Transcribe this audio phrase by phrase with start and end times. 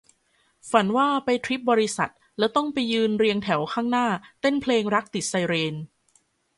[0.71, 4.07] ฝันว่าไปทริปบริษัท แล้วต้องไปยืนเรียงแถวข้างหน้า
[4.41, 5.75] เต้นเพลงรักติดไซเรน